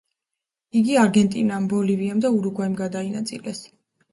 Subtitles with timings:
[0.79, 3.63] იგი არგენტინამ, ბოლივიამ და ურუგვაიმ გადაინაწილეს.